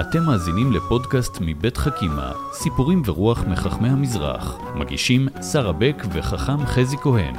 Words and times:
אתם 0.00 0.22
מאזינים 0.22 0.72
לפודקאסט 0.72 1.38
מבית 1.40 1.76
חכימה, 1.76 2.32
סיפורים 2.52 3.02
ורוח 3.04 3.44
מחכמי 3.44 3.88
המזרח. 3.88 4.58
מגישים 4.74 5.28
שרה 5.52 5.72
בק 5.72 6.04
וחכם 6.12 6.66
חזי 6.66 6.96
כהן. 6.96 7.34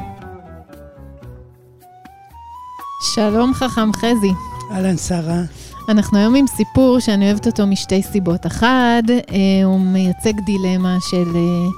שלום 3.15 3.53
חכם 3.53 3.93
חזי. 3.93 4.31
אהלן, 4.71 4.97
שרה. 4.97 5.41
אנחנו 5.89 6.17
היום 6.17 6.35
עם 6.35 6.47
סיפור 6.47 6.99
שאני 6.99 7.29
אוהבת 7.29 7.47
אותו 7.47 7.67
משתי 7.67 8.03
סיבות. 8.03 8.45
אחד, 8.45 9.03
אה, 9.09 9.65
הוא 9.65 9.79
מייצג 9.79 10.39
דילמה 10.45 10.97
של 11.09 11.35
אה, 11.35 11.69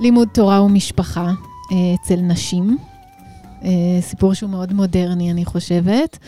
לימוד 0.00 0.28
תורה 0.32 0.62
ומשפחה 0.62 1.26
אה, 1.72 1.94
אצל 1.94 2.16
נשים. 2.16 2.78
סיפור 4.00 4.34
שהוא 4.34 4.50
מאוד 4.50 4.72
מודרני, 4.72 5.30
אני 5.30 5.44
חושבת. 5.44 6.18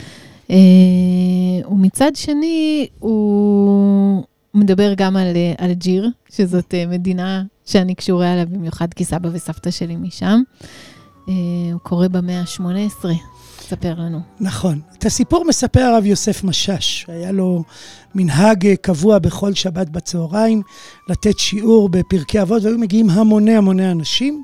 ומצד 1.70 2.16
שני, 2.16 2.86
הוא 2.98 4.24
מדבר 4.54 4.94
גם 4.96 5.16
על 5.16 5.26
אלג'יר, 5.60 6.08
שזאת 6.30 6.74
מדינה 6.88 7.42
שאני 7.64 7.94
קשורה 7.94 8.32
אליה 8.32 8.44
במיוחד 8.44 8.94
כי 8.94 9.04
סבא 9.04 9.28
וסבתא 9.32 9.70
שלי 9.70 9.96
משם. 9.96 10.42
הוא 11.24 11.80
קורה 11.82 12.08
במאה 12.08 12.40
ה-18. 12.40 13.06
ספר 13.72 13.94
לנו. 13.98 14.20
נכון. 14.40 14.80
את 14.98 15.06
הסיפור 15.06 15.44
מספר 15.44 15.80
הרב 15.80 16.06
יוסף 16.06 16.44
משאש. 16.44 17.06
היה 17.08 17.32
לו 17.32 17.64
מנהג 18.14 18.66
אה, 18.66 18.76
קבוע 18.76 19.18
בכל 19.18 19.54
שבת 19.54 19.88
בצהריים 19.88 20.62
לתת 21.08 21.38
שיעור 21.38 21.88
בפרקי 21.88 22.42
אבות, 22.42 22.62
והיו 22.62 22.78
מגיעים 22.78 23.10
המוני 23.10 23.56
המוני 23.56 23.90
אנשים, 23.90 24.42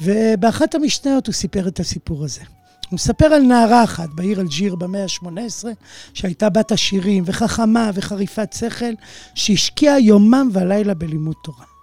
ובאחת 0.00 0.74
המשניות 0.74 1.26
הוא 1.26 1.32
סיפר 1.32 1.68
את 1.68 1.80
הסיפור 1.80 2.24
הזה. 2.24 2.40
הוא 2.88 2.94
מספר 2.94 3.26
על 3.26 3.42
נערה 3.42 3.84
אחת 3.84 4.08
בעיר 4.08 4.40
אלג'יר 4.40 4.74
במאה 4.74 5.02
ה-18, 5.02 5.66
שהייתה 6.14 6.48
בת 6.50 6.72
עשירים 6.72 7.24
וחכמה 7.26 7.90
וחריפת 7.94 8.52
שכל, 8.52 8.92
שהשקיעה 9.34 10.00
יומם 10.00 10.48
ולילה 10.52 10.94
בלימוד 10.94 11.36
תורה. 11.42 11.77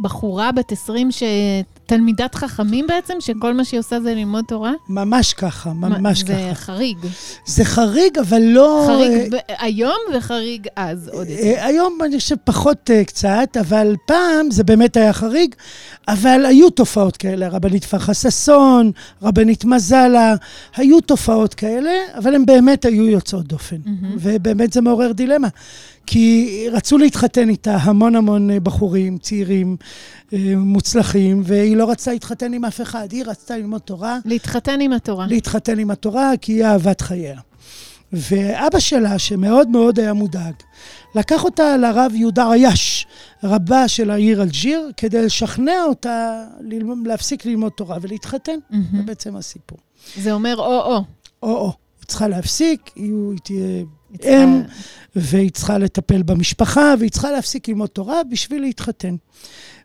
בחורה 0.00 0.52
בת 0.52 0.72
20 0.72 1.08
שתלמידת 1.10 2.34
חכמים 2.34 2.86
בעצם, 2.86 3.14
שכל 3.20 3.54
מה 3.54 3.64
שהיא 3.64 3.80
עושה 3.80 4.00
זה 4.00 4.14
ללמוד 4.14 4.44
תורה? 4.48 4.72
ממש 4.88 5.32
ככה, 5.32 5.72
ממש 5.72 6.18
זה 6.18 6.24
ככה. 6.24 6.34
זה 6.36 6.54
חריג. 6.54 6.98
זה 7.46 7.64
חריג, 7.64 8.18
אבל 8.18 8.42
לא... 8.42 8.84
חריג 8.86 9.34
uh, 9.34 9.38
היום 9.58 9.96
וחריג 10.16 10.66
אז 10.76 11.08
עוד 11.08 11.28
יותר. 11.28 11.42
Uh, 11.42 11.64
היום 11.64 11.98
אני 12.04 12.18
חושב 12.18 12.36
פחות 12.44 12.90
uh, 12.90 13.04
קצת, 13.04 13.56
אבל 13.60 13.96
פעם 14.06 14.50
זה 14.50 14.64
באמת 14.64 14.96
היה 14.96 15.12
חריג, 15.12 15.54
אבל 16.08 16.46
היו 16.46 16.70
תופעות 16.70 17.16
כאלה, 17.16 17.48
רבנית 17.48 17.84
פרחה 17.84 18.14
ששון, 18.14 18.90
רבנית 19.22 19.64
מזלה, 19.64 20.34
היו 20.76 21.00
תופעות 21.00 21.54
כאלה, 21.54 21.92
אבל 22.18 22.34
הן 22.34 22.46
באמת 22.46 22.84
היו 22.84 23.06
יוצאות 23.06 23.46
דופן. 23.46 23.76
Mm-hmm. 23.76 24.06
ובאמת 24.18 24.72
זה 24.72 24.80
מעורר 24.80 25.12
דילמה. 25.12 25.48
כי 26.06 26.66
רצו 26.72 26.98
להתחתן 26.98 27.48
איתה 27.48 27.76
המון 27.76 28.16
המון 28.16 28.50
אה, 28.50 28.60
בחורים, 28.60 29.18
צעירים, 29.18 29.76
אה, 30.32 30.52
מוצלחים, 30.56 31.42
והיא 31.44 31.76
לא 31.76 31.90
רצתה 31.90 32.12
להתחתן 32.12 32.52
עם 32.52 32.64
אף 32.64 32.80
אחד, 32.80 33.12
היא 33.12 33.24
רצתה 33.26 33.56
ללמוד 33.56 33.80
תורה. 33.80 34.18
להתחתן 34.24 34.80
עם 34.80 34.92
התורה. 34.92 35.26
להתחתן 35.26 35.78
עם 35.78 35.90
התורה, 35.90 36.32
כי 36.40 36.52
היא 36.52 36.64
אהבת 36.64 37.00
חייה. 37.00 37.40
ואבא 38.12 38.78
שלה, 38.78 39.18
שמאוד 39.18 39.68
מאוד 39.68 39.98
היה 40.00 40.12
מודאג, 40.12 40.54
לקח 41.14 41.44
אותה 41.44 41.76
לרב 41.76 42.12
יהודה 42.14 42.52
עייש, 42.52 43.06
רבה 43.44 43.88
של 43.88 44.10
העיר 44.10 44.42
אלג'יר, 44.42 44.90
כדי 44.96 45.22
לשכנע 45.22 45.84
אותה 45.88 46.44
ללמוד, 46.60 46.98
להפסיק 47.06 47.46
ללמוד 47.46 47.72
תורה 47.72 47.98
ולהתחתן. 48.00 48.52
Mm-hmm. 48.52 48.96
זה 48.96 49.02
בעצם 49.02 49.36
הסיפור. 49.36 49.78
זה 50.16 50.32
אומר 50.32 50.56
או-או. 50.56 51.04
או-או. 51.42 51.72
היא 52.00 52.06
צריכה 52.08 52.28
להפסיק, 52.28 52.90
היא 52.96 53.12
תהיה 53.44 53.84
אם, 54.22 54.62
והיא 55.16 55.50
צריכה 55.50 55.78
לטפל 55.78 56.22
במשפחה, 56.22 56.94
והיא 56.98 57.10
צריכה 57.10 57.30
להפסיק 57.30 57.68
ללמוד 57.68 57.88
תורה 57.88 58.20
בשביל 58.30 58.60
להתחתן. 58.60 59.16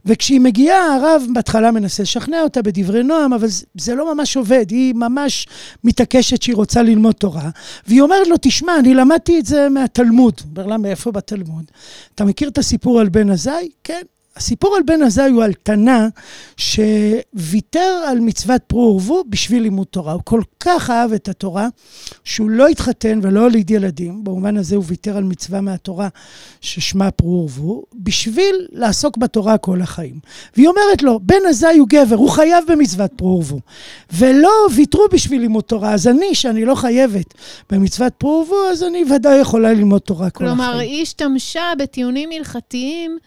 וכשהיא 0.05 0.39
מגיעה, 0.39 0.95
הרב 0.95 1.23
בהתחלה 1.33 1.71
מנסה 1.71 2.03
לשכנע 2.03 2.41
אותה 2.41 2.61
בדברי 2.61 3.03
נועם, 3.03 3.33
אבל 3.33 3.47
זה 3.75 3.95
לא 3.95 4.15
ממש 4.15 4.37
עובד, 4.37 4.65
היא 4.69 4.93
ממש 4.93 5.47
מתעקשת 5.83 6.41
שהיא 6.41 6.55
רוצה 6.55 6.81
ללמוד 6.81 7.15
תורה. 7.15 7.49
והיא 7.87 8.01
אומרת 8.01 8.27
לו, 8.27 8.35
תשמע, 8.41 8.79
אני 8.79 8.93
למדתי 8.93 9.39
את 9.39 9.45
זה 9.45 9.69
מהתלמוד. 9.69 10.41
אומר 10.49 10.67
לה, 10.67 10.77
מאיפה 10.77 11.11
בתלמוד? 11.11 11.65
אתה 12.15 12.25
מכיר 12.25 12.49
את 12.49 12.57
הסיפור 12.57 12.99
על 12.99 13.09
בן 13.09 13.29
עזאי? 13.29 13.69
כן. 13.83 14.01
הסיפור 14.35 14.75
על 14.75 14.83
בן 14.85 15.03
עזאי 15.03 15.29
הוא 15.29 15.43
על 15.43 15.53
תנא 15.53 16.07
שוויתר 16.57 18.03
על 18.07 18.19
מצוות 18.19 18.61
פרו 18.67 18.81
ורבו 18.81 19.23
בשביל 19.29 19.63
לימוד 19.63 19.87
תורה. 19.87 20.13
הוא 20.13 20.21
כל 20.23 20.41
כך 20.59 20.89
אהב 20.89 21.13
את 21.13 21.29
התורה, 21.29 21.67
שהוא 22.23 22.49
לא 22.49 22.67
התחתן 22.67 23.19
ולא 23.23 23.39
הוליד 23.39 23.71
ילדים, 23.71 24.23
במובן 24.23 24.57
הזה 24.57 24.75
הוא 24.75 24.83
ויתר 24.87 25.17
על 25.17 25.23
מצווה 25.23 25.61
מהתורה 25.61 26.07
ששמה 26.61 27.11
פרו 27.11 27.49
ורבו, 27.49 27.83
בשביל 27.93 28.67
לעסוק 28.71 29.17
בתורה 29.17 29.57
כל 29.57 29.81
החיים. 29.81 30.19
והיא 30.55 30.67
אומרת 30.67 31.01
לו, 31.01 31.19
בן 31.23 31.45
עזאי 31.49 31.77
הוא 31.77 31.87
גבר, 31.89 32.15
הוא 32.15 32.29
חייב 32.29 32.63
במצוות 32.67 33.11
פרו 33.15 33.29
ורבו. 33.29 33.59
ולא 34.13 34.51
ויתרו 34.75 35.03
בשביל 35.11 35.41
לימוד 35.41 35.63
תורה, 35.63 35.93
אז 35.93 36.07
אני, 36.07 36.35
שאני 36.35 36.65
לא 36.65 36.75
חייבת 36.75 37.33
במצוות 37.69 38.13
פרו 38.17 38.45
ורבו, 38.49 38.69
אז 38.71 38.83
אני 38.83 39.03
ודאי 39.15 39.39
יכולה 39.39 39.73
ללמוד 39.73 40.01
תורה 40.01 40.29
כל 40.29 40.45
כלומר, 40.45 40.53
החיים. 40.53 40.67
כלומר, 40.67 40.79
היא 40.79 41.01
השתמשה 41.01 41.63
בטיעונים 41.79 42.29
הלכתיים. 42.31 43.17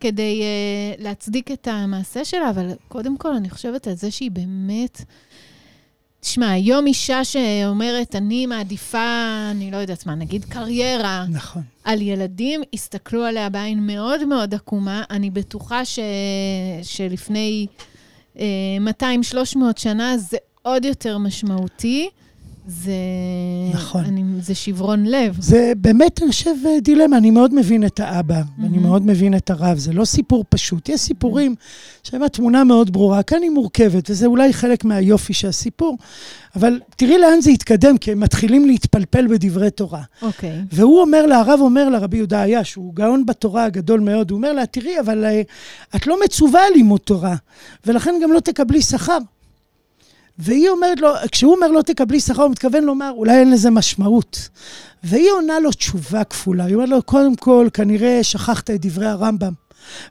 כדי 0.00 0.42
uh, 0.42 1.02
להצדיק 1.02 1.50
את 1.50 1.68
המעשה 1.68 2.24
שלה, 2.24 2.50
אבל 2.50 2.70
קודם 2.88 3.18
כל, 3.18 3.34
אני 3.34 3.50
חושבת 3.50 3.86
על 3.86 3.94
זה 3.94 4.10
שהיא 4.10 4.30
באמת... 4.30 5.02
תשמע, 6.20 6.50
היום 6.50 6.86
אישה 6.86 7.24
שאומרת, 7.24 8.14
אני 8.14 8.46
מעדיפה, 8.46 9.28
אני 9.50 9.70
לא 9.70 9.76
יודעת 9.76 10.06
מה, 10.06 10.14
נגיד 10.14 10.44
קריירה, 10.44 11.24
נכון. 11.28 11.62
על 11.84 12.02
ילדים, 12.02 12.62
הסתכלו 12.74 13.24
עליה 13.24 13.48
בעין 13.48 13.86
מאוד 13.86 14.24
מאוד 14.24 14.54
עקומה. 14.54 15.02
אני 15.10 15.30
בטוחה 15.30 15.84
ש... 15.84 15.98
שלפני 16.82 17.66
uh, 18.36 18.40
אה, 18.40 19.06
200-300 19.52 19.58
שנה 19.76 20.18
זה 20.18 20.36
עוד 20.62 20.84
יותר 20.84 21.18
משמעותי. 21.18 22.08
זה... 22.68 22.92
נכון. 23.74 24.04
אני, 24.04 24.22
זה 24.40 24.54
שברון 24.54 25.06
לב. 25.06 25.36
זה 25.40 25.72
באמת, 25.76 26.22
אני 26.22 26.30
חושב, 26.30 26.54
דילמה. 26.82 27.16
אני 27.16 27.30
מאוד 27.30 27.54
מבין 27.54 27.86
את 27.86 28.00
האבא, 28.00 28.40
mm-hmm. 28.40 28.62
ואני 28.62 28.78
מאוד 28.78 29.06
מבין 29.06 29.36
את 29.36 29.50
הרב. 29.50 29.78
זה 29.78 29.92
לא 29.92 30.04
סיפור 30.04 30.44
פשוט. 30.48 30.88
יש 30.88 31.00
סיפורים 31.00 31.54
mm-hmm. 31.58 32.08
שהם 32.10 32.22
התמונה 32.22 32.64
מאוד 32.64 32.92
ברורה. 32.92 33.22
כאן 33.22 33.42
היא 33.42 33.50
מורכבת, 33.50 34.10
וזה 34.10 34.26
אולי 34.26 34.52
חלק 34.52 34.84
מהיופי 34.84 35.34
של 35.34 35.48
הסיפור. 35.48 35.98
אבל 36.56 36.80
תראי 36.96 37.18
לאן 37.18 37.40
זה 37.40 37.50
התקדם, 37.50 37.98
כי 37.98 38.12
הם 38.12 38.20
מתחילים 38.20 38.66
להתפלפל 38.66 39.26
בדברי 39.26 39.70
תורה. 39.70 40.02
אוקיי. 40.22 40.50
Okay. 40.50 40.74
והוא 40.76 41.00
אומר 41.00 41.26
לה, 41.26 41.38
הרב 41.38 41.60
אומר 41.60 41.88
לרבי 41.88 42.16
יהודה 42.16 42.40
היה, 42.40 42.64
שהוא 42.64 42.94
גאון 42.94 43.26
בתורה 43.26 43.64
הגדול 43.64 44.00
מאוד, 44.00 44.30
הוא 44.30 44.36
אומר 44.36 44.52
לה, 44.52 44.66
תראי, 44.66 45.00
אבל 45.00 45.24
אה, 45.24 45.42
את 45.96 46.06
לא 46.06 46.20
מצווה 46.24 46.66
על 46.66 46.72
לימוד 46.74 47.00
תורה, 47.00 47.36
ולכן 47.86 48.14
גם 48.22 48.32
לא 48.32 48.40
תקבלי 48.40 48.82
שכר. 48.82 49.18
והיא 50.38 50.68
אומרת 50.68 51.00
לו, 51.00 51.12
כשהוא 51.32 51.54
אומר 51.54 51.66
לא 51.66 51.82
תקבלי 51.82 52.20
שכר, 52.20 52.42
הוא 52.42 52.50
מתכוון 52.50 52.84
לומר, 52.84 53.10
אולי 53.16 53.40
אין 53.40 53.50
לזה 53.50 53.70
משמעות. 53.70 54.48
והיא 55.04 55.30
עונה 55.30 55.60
לו 55.60 55.70
תשובה 55.70 56.24
כפולה. 56.24 56.64
היא 56.64 56.74
אומרת 56.74 56.88
לו, 56.88 57.02
קודם 57.02 57.36
כל, 57.36 57.68
כנראה 57.72 58.22
שכחת 58.22 58.70
את 58.70 58.86
דברי 58.86 59.06
הרמב"ם. 59.06 59.52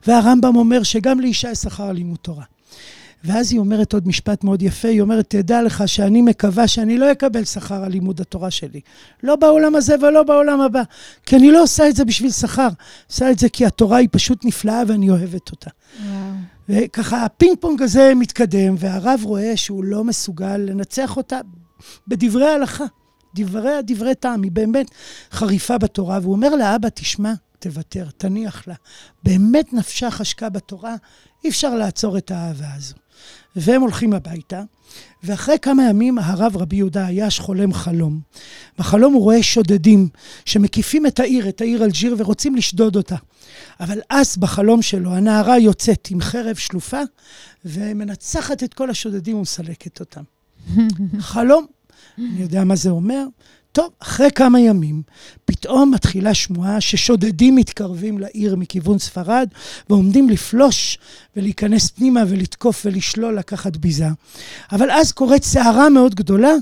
והרמב"ם 0.06 0.56
אומר 0.56 0.82
שגם 0.82 1.20
לאישה 1.20 1.50
יש 1.50 1.58
שכר 1.58 1.92
לימוד 1.92 2.18
תורה. 2.22 2.44
ואז 3.24 3.52
היא 3.52 3.60
אומרת 3.60 3.92
עוד 3.92 4.08
משפט 4.08 4.44
מאוד 4.44 4.62
יפה, 4.62 4.88
היא 4.88 5.00
אומרת, 5.00 5.24
תדע 5.28 5.62
לך 5.62 5.82
שאני 5.86 6.22
מקווה 6.22 6.68
שאני 6.68 6.98
לא 6.98 7.12
אקבל 7.12 7.44
שכר 7.44 7.84
על 7.84 7.90
לימוד 7.90 8.20
התורה 8.20 8.50
שלי. 8.50 8.80
לא 9.22 9.36
בעולם 9.36 9.74
הזה 9.76 9.94
ולא 10.02 10.22
בעולם 10.22 10.60
הבא. 10.60 10.82
כי 11.26 11.36
אני 11.36 11.50
לא 11.50 11.62
עושה 11.62 11.88
את 11.88 11.96
זה 11.96 12.04
בשביל 12.04 12.30
שכר. 12.30 12.68
עושה 13.10 13.30
את 13.30 13.38
זה 13.38 13.48
כי 13.48 13.66
התורה 13.66 13.96
היא 13.96 14.08
פשוט 14.12 14.44
נפלאה 14.44 14.82
ואני 14.86 15.10
אוהבת 15.10 15.50
אותה. 15.50 15.70
וואו. 16.06 16.27
וככה 16.68 17.24
הפינג 17.24 17.56
פונג 17.60 17.82
הזה 17.82 18.12
מתקדם, 18.16 18.74
והרב 18.78 19.20
רואה 19.24 19.56
שהוא 19.56 19.84
לא 19.84 20.04
מסוגל 20.04 20.56
לנצח 20.56 21.16
אותה 21.16 21.40
בדברי 22.08 22.46
ההלכה. 22.50 22.84
דבריה 23.34 23.82
דברי 23.82 24.14
טעם, 24.14 24.42
היא 24.42 24.52
באמת 24.52 24.90
חריפה 25.32 25.78
בתורה, 25.78 26.18
והוא 26.22 26.32
אומר 26.32 26.56
לאבא, 26.56 26.88
תשמע, 26.88 27.32
תוותר, 27.58 28.06
תניח 28.16 28.68
לה. 28.68 28.74
באמת 29.22 29.72
נפשה 29.72 30.10
חשקה 30.10 30.48
בתורה, 30.48 30.96
אי 31.44 31.48
אפשר 31.48 31.74
לעצור 31.74 32.18
את 32.18 32.30
האהבה 32.30 32.74
הזו. 32.74 32.94
והם 33.56 33.80
הולכים 33.80 34.12
הביתה, 34.12 34.62
ואחרי 35.22 35.58
כמה 35.62 35.88
ימים 35.88 36.18
הרב 36.18 36.56
רבי 36.56 36.76
יהודה 36.76 37.06
עייש 37.06 37.40
חולם 37.40 37.72
חלום. 37.72 38.20
בחלום 38.78 39.14
הוא 39.14 39.22
רואה 39.22 39.42
שודדים 39.42 40.08
שמקיפים 40.44 41.06
את 41.06 41.20
העיר, 41.20 41.48
את 41.48 41.60
העיר 41.60 41.84
אלג'יר, 41.84 42.14
ורוצים 42.18 42.56
לשדוד 42.56 42.96
אותה. 42.96 43.16
אבל 43.80 44.00
אז 44.10 44.36
בחלום 44.36 44.82
שלו 44.82 45.14
הנערה 45.14 45.58
יוצאת 45.58 46.08
עם 46.10 46.20
חרב 46.20 46.56
שלופה, 46.56 47.00
ומנצחת 47.64 48.62
את 48.62 48.74
כל 48.74 48.90
השודדים 48.90 49.36
ומסלקת 49.36 50.00
אותם. 50.00 50.22
חלום, 51.18 51.66
אני 52.18 52.42
יודע 52.42 52.64
מה 52.64 52.76
זה 52.76 52.90
אומר. 52.90 53.24
טוב, 53.72 53.90
אחרי 53.98 54.30
כמה 54.34 54.60
ימים, 54.60 55.02
פתאום 55.44 55.90
מתחילה 55.90 56.34
שמועה 56.34 56.80
ששודדים 56.80 57.56
מתקרבים 57.56 58.18
לעיר 58.18 58.56
מכיוון 58.56 58.98
ספרד 58.98 59.48
ועומדים 59.90 60.28
לפלוש 60.28 60.98
ולהיכנס 61.36 61.90
פנימה 61.90 62.22
ולתקוף 62.28 62.82
ולשלול, 62.86 63.38
לקחת 63.38 63.76
ביזה. 63.76 64.08
אבל 64.72 64.90
אז 64.90 65.12
קורית 65.12 65.44
סערה 65.44 65.88
מאוד 65.88 66.14
גדולה, 66.14 66.52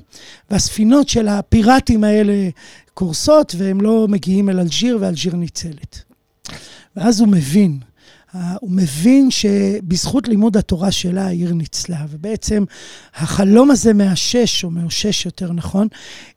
והספינות 0.51 1.09
של 1.09 1.29
הפיראטים 1.29 2.05
האלה 2.05 2.49
קורסות 2.95 3.55
והם 3.59 3.81
לא 3.81 4.07
מגיעים 4.09 4.49
אל 4.49 4.61
אלג'יר 4.61 4.99
ואלג'יר 5.01 5.37
ניצלת. 5.37 6.03
ואז 6.97 7.21
הוא 7.21 7.29
מבין 7.29 7.79
הוא 8.61 8.71
מבין 8.71 9.31
שבזכות 9.31 10.29
לימוד 10.29 10.57
התורה 10.57 10.91
שלה 10.91 11.27
העיר 11.27 11.53
ניצלה, 11.53 12.07
ובעצם 12.11 12.65
החלום 13.15 13.71
הזה 13.71 13.95
מאשש, 13.95 14.65
או 14.65 14.71
מאושש 14.71 15.27
יותר 15.27 15.53
נכון, 15.53 15.89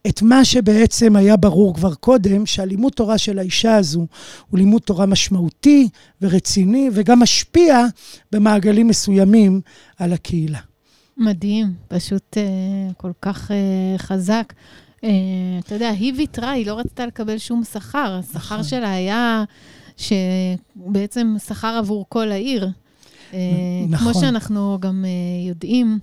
את 0.08 0.22
מה 0.22 0.46
שבעצם 0.46 1.16
היה 1.16 1.38
ברור 1.38 1.76
כבר 1.76 1.94
קודם, 1.94 2.46
שהלימוד 2.46 2.94
תורה 2.94 3.18
של 3.18 3.40
האישה 3.40 3.76
הזו 3.76 4.08
הוא 4.50 4.58
לימוד 4.58 4.82
תורה 4.82 5.06
משמעותי 5.06 5.90
ורציני, 6.22 6.90
וגם 6.94 7.20
משפיע 7.20 7.86
במעגלים 8.32 8.88
מסוימים 8.88 9.62
על 9.98 10.14
הקהילה. 10.14 10.60
מדהים, 11.18 11.74
פשוט 11.88 12.38
uh, 12.38 12.94
כל 12.94 13.12
כך 13.22 13.52
uh, 13.52 13.98
חזק. 13.98 14.54
Uh, 15.02 15.06
אתה 15.60 15.76
יודע, 15.76 15.90
היא 15.90 16.14
ויתרה, 16.18 16.52
היא 16.52 16.66
לא 16.66 16.80
רצתה 16.80 17.06
לקבל 17.06 17.38
שום 17.38 17.64
שכר. 17.64 18.20
השכר 18.20 18.56
נכון. 18.56 18.64
שלה 18.64 18.92
היה... 18.92 19.44
שבעצם 20.00 21.36
שכר 21.48 21.76
עבור 21.78 22.06
כל 22.10 22.32
העיר. 22.32 22.70
אה, 23.34 23.40
נכון. 23.90 24.14
כמו 24.14 24.22
שאנחנו 24.22 24.78
גם 24.82 25.06
אה, 25.06 25.50
יודעים, 25.50 26.00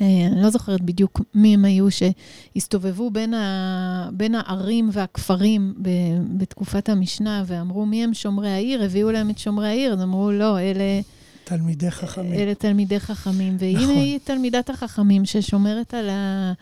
אה, 0.00 0.26
אני 0.26 0.42
לא 0.42 0.50
זוכרת 0.50 0.80
בדיוק 0.80 1.20
מי 1.34 1.54
הם 1.54 1.64
היו 1.64 1.86
שהסתובבו 1.90 3.10
בין, 3.10 3.34
ה, 3.34 4.08
בין 4.12 4.34
הערים 4.34 4.90
והכפרים 4.92 5.74
ב, 5.82 5.88
בתקופת 6.36 6.88
המשנה 6.88 7.44
ואמרו 7.46 7.86
מי 7.86 8.04
הם 8.04 8.14
שומרי 8.14 8.50
העיר, 8.50 8.82
הביאו 8.82 9.10
להם 9.10 9.30
את 9.30 9.38
שומרי 9.38 9.68
העיר, 9.68 9.92
אז 9.92 10.02
אמרו 10.02 10.30
לא, 10.30 10.60
אלה... 10.60 11.00
תלמידי 11.44 11.90
חכמים. 11.90 12.32
אלה 12.32 12.54
תלמידי 12.54 13.00
חכמים. 13.00 13.56
והנה 13.58 13.82
נכון. 13.82 13.96
היא 13.96 14.18
תלמידת 14.24 14.70
החכמים 14.70 15.24
ששומרת 15.24 15.94
על, 15.94 16.08
ה, 16.08 16.52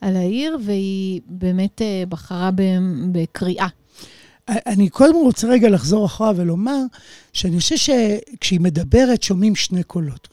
על 0.00 0.16
העיר, 0.16 0.58
והיא 0.64 1.20
באמת 1.26 1.82
בחרה 2.08 2.50
בקריאה. 3.12 3.68
אני 4.66 4.88
קודם 4.88 5.14
רוצה 5.14 5.48
רגע 5.48 5.68
לחזור 5.68 6.06
אחורה 6.06 6.32
ולומר 6.36 6.80
שאני 7.32 7.60
חושב 7.60 7.76
שכשהיא 7.76 8.60
מדברת 8.60 9.22
שומעים 9.22 9.56
שני 9.56 9.82
קולות. 9.82 10.28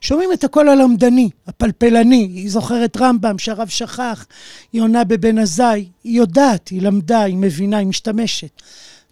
שומעים 0.00 0.32
את 0.32 0.44
הקול 0.44 0.68
הלמדני, 0.68 1.30
הפלפלני, 1.46 2.30
היא 2.34 2.50
זוכרת 2.50 2.96
רמב"ם 2.96 3.38
שהרב 3.38 3.68
שכח, 3.68 4.26
היא 4.72 4.82
עונה 4.82 5.04
בבן 5.04 5.38
עזאי, 5.38 5.88
היא 6.04 6.18
יודעת, 6.18 6.68
היא 6.68 6.82
למדה, 6.82 7.22
היא 7.22 7.36
מבינה, 7.36 7.76
היא 7.76 7.86
משתמשת. 7.86 8.62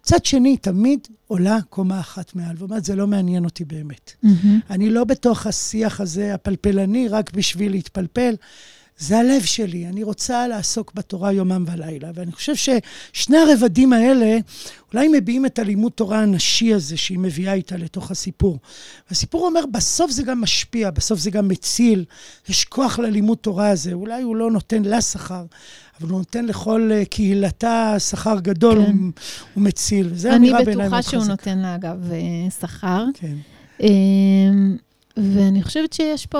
מצד 0.01 0.25
שני, 0.25 0.57
תמיד 0.57 0.99
עולה 1.27 1.57
קומה 1.69 1.99
אחת 1.99 2.35
מעל, 2.35 2.55
ואומרת, 2.57 2.85
זה 2.85 2.95
לא 2.95 3.07
מעניין 3.07 3.45
אותי 3.45 3.65
באמת. 3.65 4.11
Mm-hmm. 4.25 4.27
אני 4.69 4.89
לא 4.89 5.03
בתוך 5.03 5.47
השיח 5.47 6.01
הזה 6.01 6.33
הפלפלני 6.33 7.07
רק 7.07 7.31
בשביל 7.31 7.71
להתפלפל. 7.71 8.35
זה 9.01 9.19
הלב 9.19 9.41
שלי, 9.41 9.87
אני 9.87 10.03
רוצה 10.03 10.47
לעסוק 10.47 10.91
בתורה 10.95 11.31
יומם 11.31 11.65
ולילה. 11.67 12.11
ואני 12.13 12.31
חושב 12.31 12.53
ששני 12.55 13.37
הרבדים 13.37 13.93
האלה 13.93 14.37
אולי 14.93 15.07
מביעים 15.07 15.45
את 15.45 15.59
הלימוד 15.59 15.91
תורה 15.91 16.19
הנשי 16.19 16.73
הזה 16.73 16.97
שהיא 16.97 17.19
מביאה 17.19 17.53
איתה 17.53 17.77
לתוך 17.77 18.11
הסיפור. 18.11 18.59
והסיפור 19.09 19.45
אומר, 19.45 19.65
בסוף 19.71 20.11
זה 20.11 20.23
גם 20.23 20.41
משפיע, 20.41 20.91
בסוף 20.91 21.19
זה 21.19 21.31
גם 21.31 21.47
מציל, 21.47 22.05
יש 22.49 22.65
כוח 22.65 22.99
ללימוד 22.99 23.37
תורה 23.37 23.69
הזה. 23.69 23.93
אולי 23.93 24.23
הוא 24.23 24.35
לא 24.35 24.51
נותן 24.51 24.83
לה 24.83 25.01
שכר, 25.01 25.45
אבל 26.01 26.09
הוא 26.09 26.17
נותן 26.17 26.45
לכל 26.45 26.89
אה, 26.93 27.05
קהילתה 27.05 27.95
שכר 27.99 28.39
גדול, 28.39 28.85
כן. 28.85 28.97
הוא, 28.97 29.11
הוא 29.53 29.63
מציל. 29.63 30.09
זה 30.13 30.35
אמירה 30.35 30.63
בעיניי 30.63 30.89
מאוד 30.89 31.01
חזק. 31.01 31.13
אני 31.13 31.19
בטוחה 31.19 31.25
שהוא 31.25 31.31
נותן 31.31 31.59
לה, 31.59 31.75
אגב, 31.75 32.11
אה, 32.11 32.49
שכר. 32.61 33.05
כן. 33.13 33.35
אמ, 33.81 34.77
ואני 35.17 35.63
חושבת 35.63 35.93
שיש 35.93 36.25
פה 36.25 36.39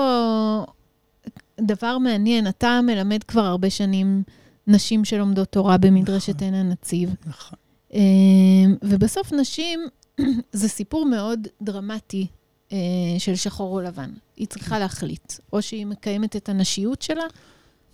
דבר 1.60 1.98
מעניין, 1.98 2.48
אתה 2.48 2.80
מלמד 2.86 3.22
כבר 3.22 3.44
הרבה 3.44 3.70
שנים 3.70 4.22
נשים 4.66 5.04
שלומדות 5.04 5.48
תורה 5.48 5.78
במדרשת 5.78 6.34
נכון, 6.34 6.44
עין 6.44 6.54
הנציב. 6.54 7.14
נכון. 7.26 7.58
אמ, 7.92 8.76
ובסוף 8.82 9.32
נשים 9.32 9.80
זה 10.52 10.68
סיפור 10.68 11.06
מאוד 11.06 11.48
דרמטי 11.62 12.26
אה, 12.72 12.78
של 13.18 13.36
שחור 13.36 13.74
או 13.74 13.80
לבן. 13.80 14.10
היא 14.36 14.46
צריכה 14.46 14.78
להחליט, 14.78 15.32
או 15.52 15.62
שהיא 15.62 15.86
מקיימת 15.86 16.36
את 16.36 16.48
הנשיות 16.48 17.02
שלה, 17.02 17.24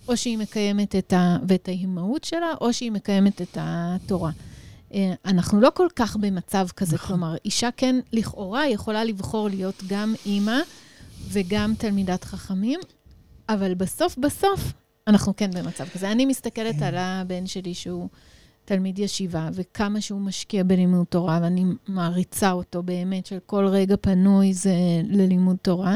או 0.07 0.17
שהיא 0.17 0.37
מקיימת 0.37 0.95
את 0.95 1.13
ה... 1.13 1.37
ואת 1.47 1.67
האימהות 1.67 2.23
שלה, 2.23 2.53
או 2.61 2.73
שהיא 2.73 2.91
מקיימת 2.91 3.41
את 3.41 3.57
התורה. 3.61 4.31
אה, 4.93 5.13
אנחנו 5.25 5.61
לא 5.61 5.69
כל 5.73 5.87
כך 5.95 6.17
במצב 6.17 6.67
כזה, 6.75 6.95
נכון. 6.95 7.07
כלומר, 7.07 7.35
אישה 7.45 7.69
כן, 7.77 7.95
לכאורה, 8.13 8.67
יכולה 8.67 9.03
לבחור 9.03 9.49
להיות 9.49 9.83
גם 9.87 10.13
אימא 10.25 10.59
וגם 11.27 11.73
תלמידת 11.77 12.23
חכמים, 12.23 12.79
אבל 13.49 13.73
בסוף 13.73 14.17
בסוף, 14.17 14.73
אנחנו 15.07 15.35
כן 15.35 15.51
במצב 15.51 15.85
כזה. 15.93 16.11
אני 16.11 16.25
מסתכלת 16.25 16.75
כן. 16.75 16.83
על 16.83 16.95
הבן 16.97 17.45
שלי 17.45 17.73
שהוא 17.73 18.07
תלמיד 18.65 18.99
ישיבה, 18.99 19.49
וכמה 19.53 20.01
שהוא 20.01 20.21
משקיע 20.21 20.63
בלימוד 20.63 21.05
תורה, 21.09 21.39
ואני 21.41 21.65
מעריצה 21.87 22.51
אותו 22.51 22.83
באמת, 22.83 23.25
של 23.25 23.37
כל 23.45 23.65
רגע 23.67 23.95
פנוי 24.01 24.53
זה 24.53 24.73
ללימוד 25.03 25.57
תורה. 25.61 25.95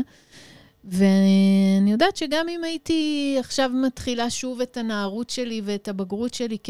ואני 0.85 1.91
יודעת 1.91 2.17
שגם 2.17 2.45
אם 2.49 2.63
הייתי 2.63 3.35
עכשיו 3.39 3.69
מתחילה 3.69 4.29
שוב 4.29 4.61
את 4.61 4.77
הנערות 4.77 5.29
שלי 5.29 5.61
ואת 5.65 5.87
הבגרות 5.87 6.33
שלי 6.33 6.57
כ... 6.63 6.69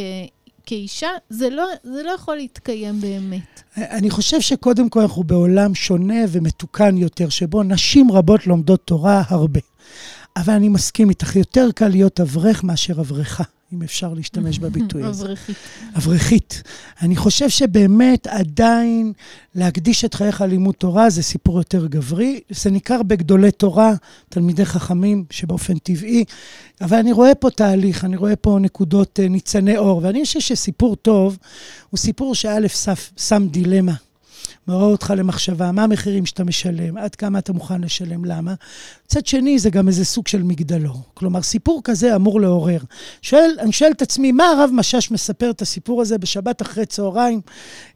כאישה, 0.65 1.09
זה 1.30 1.50
לא, 1.50 1.65
זה 1.83 2.03
לא 2.03 2.12
יכול 2.12 2.35
להתקיים 2.35 3.01
באמת. 3.01 3.63
אני 3.77 4.09
חושב 4.09 4.41
שקודם 4.41 4.89
כל 4.89 5.00
אנחנו 5.00 5.24
בעולם 5.24 5.75
שונה 5.75 6.19
ומתוקן 6.30 6.97
יותר, 6.97 7.30
שבו 7.30 7.63
נשים 7.63 8.12
רבות 8.12 8.47
לומדות 8.47 8.81
תורה 8.85 9.24
הרבה. 9.27 9.59
אבל 10.35 10.53
אני 10.53 10.69
מסכים 10.69 11.09
איתך, 11.09 11.35
יותר 11.35 11.69
קל 11.75 11.88
להיות 11.88 12.19
אברך 12.19 12.63
מאשר 12.63 12.94
אברכה, 13.01 13.44
אם 13.74 13.81
אפשר 13.81 14.13
להשתמש 14.13 14.59
בביטוי 14.59 15.03
הזה. 15.03 15.25
אברכית. 15.25 15.56
אברכית. 15.97 16.63
אני 17.01 17.15
חושב 17.15 17.50
שבאמת 17.50 18.27
עדיין 18.27 19.13
להקדיש 19.56 20.06
את 20.06 20.13
חייך 20.13 20.41
ללימוד 20.41 20.75
תורה 20.75 21.09
זה 21.09 21.24
סיפור 21.24 21.57
יותר 21.57 21.88
גברי. 21.88 22.39
זה 22.50 22.71
ניכר 22.71 23.03
בגדולי 23.03 23.51
תורה, 23.51 23.94
תלמידי 24.30 24.65
חכמים, 24.65 25.25
שבאופן 25.30 25.77
טבעי, 25.77 26.25
אבל 26.81 26.97
אני 26.97 27.12
רואה 27.12 27.35
פה 27.35 27.50
תהליך, 27.50 28.06
אני 28.06 28.15
רואה 28.15 28.35
פה 28.35 28.57
נקודות 28.62 29.19
אה, 29.19 29.27
ניצני 29.27 29.77
אור, 29.77 30.00
ואני 30.03 30.25
חושב 30.25 30.39
שסיפור 30.39 30.95
טוב 30.95 31.38
הוא 31.89 31.97
סיפור 31.97 32.35
שא' 32.35 32.68
שם 33.18 33.47
דילמה. 33.51 33.94
מעורר 34.68 34.92
אותך 34.92 35.13
למחשבה, 35.18 35.71
מה 35.71 35.83
המחירים 35.83 36.25
שאתה 36.25 36.44
משלם, 36.44 36.98
עד 36.98 37.15
כמה 37.15 37.39
אתה 37.39 37.54
מוכן 37.54 37.81
לשלם, 37.81 38.25
למה. 38.25 38.54
מצד 39.06 39.25
שני, 39.25 39.60
זה 39.60 39.69
גם 39.69 39.88
איזה 39.88 40.06
סוג 40.06 40.27
של 40.27 40.44
מגדלור. 40.44 41.01
כלומר, 41.13 41.42
סיפור 41.42 41.81
כזה 41.83 42.15
אמור 42.15 42.42
לעורר. 42.42 42.80
שואל, 43.21 43.57
אני 43.60 43.71
שואל 43.71 43.92
את 43.92 44.01
עצמי, 44.01 44.31
מה 44.31 44.44
הרב 44.44 44.69
משאש 44.74 45.11
מספר 45.11 45.49
את 45.49 45.61
הסיפור 45.61 46.02
הזה 46.02 46.18
בשבת 46.18 46.61
אחרי 46.61 46.85
צהריים 46.85 47.42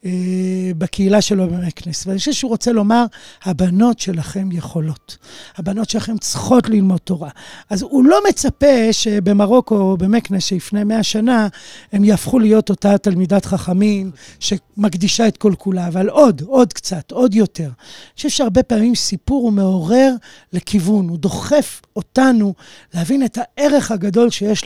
אה, 0.06 0.12
בקהילה 0.78 1.22
שלו 1.22 1.48
במקנס? 1.48 2.08
ואני 2.08 2.20
חושב 2.20 2.34
שהוא 2.34 2.50
רוצה 2.50 2.72
לומר, 2.72 3.06
הבנות 3.44 4.00
שלכם 4.00 4.50
יכולות. 4.52 5.18
הבנות 5.58 5.90
שלכם 5.90 6.18
צריכות 6.18 6.70
ללמוד 6.70 7.00
תורה. 7.00 7.30
אז 7.70 7.82
הוא 7.82 8.06
לא 8.06 8.20
מצפה 8.30 8.92
שבמרוקו 8.92 9.76
או 9.76 9.98
במקנס, 9.98 10.44
שלפני 10.44 10.84
מאה 10.84 11.04
שנה, 11.04 11.48
הם 11.94 12.04
יהפכו 12.04 12.40
להיות 12.40 12.70
אותה 12.70 12.98
תלמידת 12.98 13.46
חכמים 13.46 14.12
שמקדישה 14.40 15.28
את 15.28 15.38
כל 15.38 15.54
כולה, 15.58 15.88
אבל 15.88 16.10
עוד, 16.10 16.42
עוד 16.58 16.74
קצת, 16.74 17.12
עוד 17.12 17.36
יותר. 17.36 17.64
אני 17.64 18.16
חושב 18.16 18.30
שהרבה 18.30 18.64
פעמים 18.64 18.96
סיפור 18.96 19.44
הוא 19.44 19.54
מעורר 19.54 20.14
לכיוון, 20.54 21.10
הוא 21.10 21.18
דוחף 21.18 21.82
אותנו 21.96 22.54
להבין 22.94 23.26
את 23.26 23.38
הערך 23.42 23.92
הגדול 23.92 24.30
שיש 24.30 24.64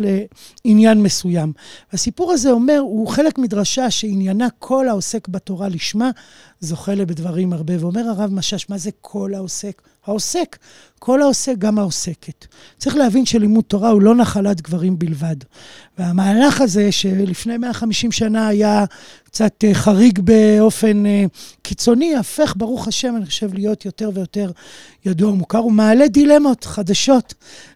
לעניין 0.65 1.03
מסוים. 1.03 1.53
והסיפור 1.91 2.31
הזה 2.31 2.51
אומר, 2.51 2.77
הוא 2.79 3.07
חלק 3.07 3.37
מדרשה 3.37 3.91
שעניינה 3.91 4.47
כל 4.59 4.89
העוסק 4.89 5.27
בתורה 5.27 5.69
לשמה, 5.69 6.11
זוכה 6.61 6.95
לבדברים 6.95 7.53
הרבה. 7.53 7.73
ואומר 7.79 8.09
הרב 8.09 8.33
משאש, 8.33 8.69
מה 8.69 8.77
זה 8.77 8.89
כל 9.01 9.33
העוסק? 9.33 9.81
העוסק, 10.05 10.57
כל 10.99 11.21
העוסק, 11.21 11.53
גם 11.57 11.79
העוסקת. 11.79 12.45
צריך 12.77 12.95
להבין 12.95 13.25
שלימוד 13.25 13.63
תורה 13.63 13.89
הוא 13.89 14.01
לא 14.01 14.15
נחלת 14.15 14.61
גברים 14.61 14.99
בלבד. 14.99 15.35
והמהלך 15.97 16.61
הזה, 16.61 16.91
שלפני 16.91 17.57
150 17.57 18.11
שנה 18.11 18.47
היה 18.47 18.85
קצת 19.23 19.63
אה, 19.63 19.73
חריג 19.73 20.19
באופן 20.19 21.05
אה, 21.05 21.25
קיצוני, 21.61 22.15
הפך, 22.15 22.53
ברוך 22.57 22.87
השם, 22.87 23.15
אני 23.15 23.25
חושב, 23.25 23.53
להיות 23.53 23.85
יותר 23.85 24.09
ויותר 24.13 24.51
ידוע 25.05 25.31
ומוכר. 25.31 25.57
הוא 25.57 25.71
מעלה 25.71 26.07
דילמות 26.07 26.63
חדשות, 26.63 27.33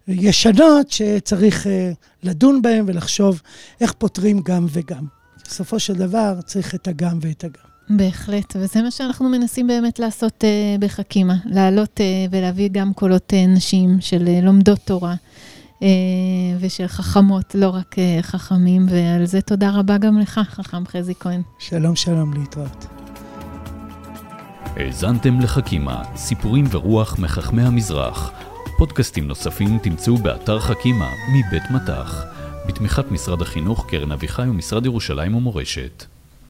ישנות, 0.08 0.92
שצריך 0.92 1.68
אה, 1.68 1.92
לדון 2.24 2.62
בהן 2.62 2.84
ולחשוב 2.88 3.42
איך 3.82 3.94
פותרים 3.94 4.42
גם 4.42 4.66
וגם. 4.70 5.06
בסופו 5.46 5.80
של 5.80 5.94
דבר 5.94 6.42
צריך 6.46 6.76
את 6.76 6.88
הגם 6.88 7.20
ואת 7.22 7.44
הגם. 7.44 7.65
בהחלט, 7.90 8.56
וזה 8.60 8.82
מה 8.82 8.92
שאנחנו 8.92 9.30
מנסים 9.30 9.68
באמת 9.68 10.00
לעשות 10.00 10.44
uh, 10.44 10.82
בחכימה, 10.82 11.36
לעלות 11.46 12.00
uh, 12.00 12.32
ולהביא 12.32 12.70
גם 12.72 12.94
קולות 12.94 13.34
uh, 13.34 13.50
נשים 13.50 13.98
של 14.00 14.26
uh, 14.26 14.46
לומדות 14.46 14.80
תורה. 14.80 15.16
ושל 16.60 16.88
חכמות, 16.88 17.56
לא 17.56 17.70
רק 17.70 17.96
חכמים, 18.22 18.86
ועל 18.90 19.26
זה 19.26 19.42
תודה 19.42 19.70
רבה 19.70 19.98
גם 19.98 20.20
לך, 20.20 20.40
חכם 20.44 20.88
חזי 20.88 21.14
כהן. 21.20 21.42
שלום, 21.60 21.96
שלום, 21.96 22.34
להתראות. 22.34 22.86
האזנתם 24.76 25.40
לחכימה, 25.40 26.04
סיפורים 26.16 26.66
ורוח 26.72 27.20
מחכמי 27.20 27.62
המזרח. 27.62 28.32
פודקאסטים 28.78 29.28
נוספים 29.28 29.78
תמצאו 29.78 30.18
באתר 30.18 30.60
חכימה 30.60 31.10
מבית 31.34 31.72
מטח, 31.72 32.26
בתמיכת 32.68 33.12
משרד 33.12 33.42
החינוך, 33.42 33.86
קרן 33.90 34.12
אביחי 34.12 34.42
ומשרד 34.42 34.86
ירושלים 34.86 35.36
ומורשת. 35.36 36.15